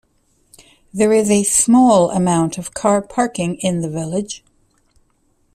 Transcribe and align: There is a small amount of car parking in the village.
There 0.91 1.13
is 1.13 1.29
a 1.29 1.43
small 1.43 2.09
amount 2.09 2.57
of 2.57 2.73
car 2.73 3.03
parking 3.03 3.57
in 3.57 3.81
the 3.81 3.87
village. 3.87 4.43